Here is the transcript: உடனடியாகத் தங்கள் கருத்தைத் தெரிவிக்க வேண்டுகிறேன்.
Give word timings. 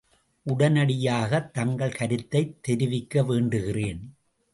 உடனடியாகத் 0.45 1.51
தங்கள் 1.53 1.91
கருத்தைத் 1.91 2.63
தெரிவிக்க 2.63 3.21
வேண்டுகிறேன். 3.21 3.99